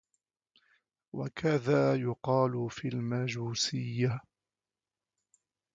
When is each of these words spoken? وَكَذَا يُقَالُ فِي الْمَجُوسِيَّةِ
وَكَذَا 1.13 1.95
يُقَالُ 1.95 2.67
فِي 2.69 2.87
الْمَجُوسِيَّةِ 2.87 4.21